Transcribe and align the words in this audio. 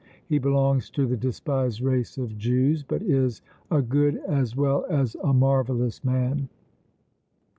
He 0.25 0.39
belongs 0.39 0.89
to 0.97 1.05
the 1.05 1.15
despised 1.15 1.79
race 1.79 2.17
of 2.17 2.35
Jews, 2.39 2.81
but 2.81 3.03
is 3.03 3.43
a 3.69 3.83
good 3.83 4.17
as 4.27 4.55
well 4.55 4.83
as 4.89 5.13
a 5.23 5.31
marvellous 5.31 6.03
man. 6.03 6.49